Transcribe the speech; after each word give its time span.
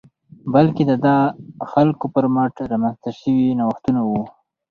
بلکې 0.53 0.83
دا 0.89 0.95
د 1.05 1.07
خلکو 1.71 2.05
پر 2.13 2.25
مټ 2.35 2.53
رامنځته 2.71 3.09
شوي 3.19 3.47
نوښتونه 3.59 4.01
وو 4.07 4.23